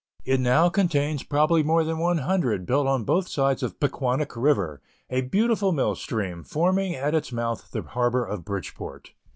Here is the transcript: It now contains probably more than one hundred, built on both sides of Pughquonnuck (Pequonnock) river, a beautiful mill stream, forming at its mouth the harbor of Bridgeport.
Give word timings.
It 0.25 0.39
now 0.39 0.67
contains 0.67 1.21
probably 1.21 1.61
more 1.61 1.83
than 1.83 1.99
one 1.99 2.17
hundred, 2.17 2.65
built 2.65 2.87
on 2.87 3.03
both 3.03 3.27
sides 3.27 3.61
of 3.61 3.79
Pughquonnuck 3.79 4.29
(Pequonnock) 4.29 4.43
river, 4.43 4.81
a 5.11 5.21
beautiful 5.21 5.71
mill 5.71 5.93
stream, 5.93 6.43
forming 6.43 6.95
at 6.95 7.13
its 7.13 7.31
mouth 7.31 7.69
the 7.69 7.83
harbor 7.83 8.25
of 8.25 8.43
Bridgeport. 8.43 9.11